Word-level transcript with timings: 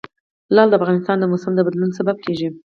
لعل 0.53 0.67
د 0.69 0.73
افغانستان 0.79 1.17
د 1.19 1.23
موسم 1.31 1.51
د 1.55 1.59
بدلون 1.67 1.91
سبب 1.99 2.17
کېږي. 2.25 2.49